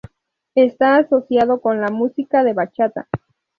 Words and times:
Está 0.55 0.95
asociado 0.97 1.61
con 1.61 1.79
la 1.79 1.89
música 1.89 2.43
de 2.43 2.53
bachata. 2.53 3.07